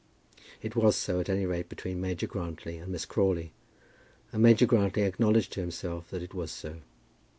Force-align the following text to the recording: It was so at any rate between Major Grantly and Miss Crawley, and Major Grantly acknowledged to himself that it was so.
It 0.63 0.75
was 0.75 0.95
so 0.95 1.19
at 1.19 1.29
any 1.29 1.45
rate 1.45 1.69
between 1.69 2.01
Major 2.01 2.25
Grantly 2.25 2.77
and 2.79 2.91
Miss 2.91 3.05
Crawley, 3.05 3.51
and 4.33 4.41
Major 4.41 4.65
Grantly 4.65 5.03
acknowledged 5.03 5.51
to 5.53 5.59
himself 5.59 6.09
that 6.09 6.23
it 6.23 6.33
was 6.33 6.49
so. 6.49 6.77